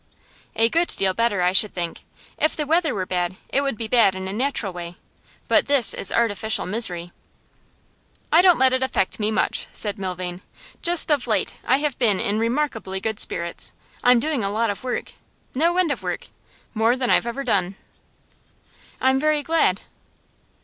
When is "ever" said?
17.27-17.43